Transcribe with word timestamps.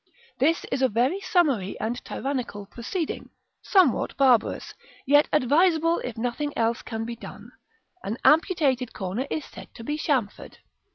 This 0.39 0.65
is 0.71 0.81
a 0.81 0.89
very 0.89 1.19
summary 1.19 1.79
and 1.79 2.03
tyrannical 2.03 2.65
proceeding, 2.65 3.29
somewhat 3.61 4.17
barbarous, 4.17 4.73
yet 5.05 5.29
advisable 5.31 5.99
if 5.99 6.17
nothing 6.17 6.57
else 6.57 6.81
can 6.81 7.05
be 7.05 7.15
done: 7.15 7.51
an 8.03 8.17
amputated 8.25 8.93
corner 8.93 9.27
is 9.29 9.45
said 9.45 9.67
to 9.75 9.83
be 9.83 9.99
chamfered. 9.99 10.57